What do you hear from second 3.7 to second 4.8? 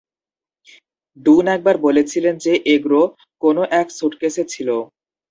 এক স্যুটকেসে' ছিল।